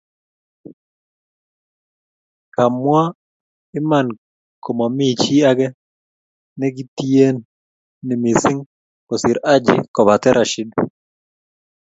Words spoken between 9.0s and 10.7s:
kosir Haji kobate Rashid.